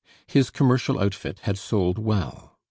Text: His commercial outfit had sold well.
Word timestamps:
His 0.25 0.49
commercial 0.49 0.97
outfit 0.99 1.41
had 1.41 1.59
sold 1.59 1.99
well. 1.99 2.57